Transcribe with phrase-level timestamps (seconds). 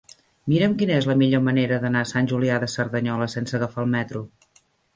[0.51, 3.95] Mira'm quina és la millor manera d'anar a Sant Julià de Cerdanyola sense agafar el
[3.99, 4.27] metro.